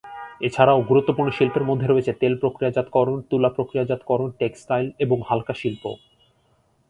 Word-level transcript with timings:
এছাড়াও 0.41 0.79
গুরুত্বপূর্ণ 0.81 1.29
শিল্পের 1.37 1.67
মধ্যে 1.69 1.87
রয়েছে 1.87 2.11
তেল 2.21 2.33
প্রক্রিয়াজাতকরণ, 2.41 3.17
তুলা 3.29 3.49
প্রক্রিয়াজাতকরণ, 3.49 4.29
টেক্সটাইল 4.39 4.87
এবং 4.99 5.17
হালকা 5.29 5.53
শিল্প। 5.53 5.83